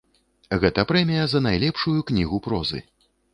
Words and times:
Гэта 0.61 0.85
прэмія 0.91 1.25
за 1.33 1.41
найлепшую 1.47 1.95
кнігу 2.13 2.41
прозы. 2.49 2.83